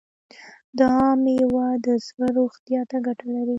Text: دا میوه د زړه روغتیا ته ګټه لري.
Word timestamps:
دا 0.79 0.93
میوه 1.23 1.67
د 1.85 1.87
زړه 2.05 2.27
روغتیا 2.37 2.81
ته 2.89 2.97
ګټه 3.05 3.25
لري. 3.33 3.49